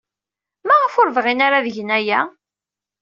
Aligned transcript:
Maɣef 0.67 0.93
ur 1.01 1.09
bɣin 1.15 1.43
ara 1.45 1.55
ad 1.59 1.67
gen 1.75 1.89
aya? 1.97 2.21